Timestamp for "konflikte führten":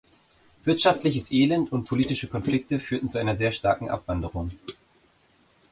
2.27-3.11